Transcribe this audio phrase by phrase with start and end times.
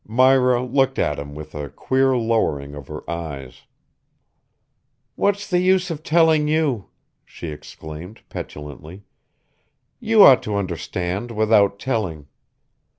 [0.07, 3.65] Myra looked at him with a queer lowering of her eyes.
[5.13, 6.89] "What's the use of telling you?"
[7.23, 9.03] she exclaimed petulantly.
[9.99, 12.25] "You ought to understand without telling.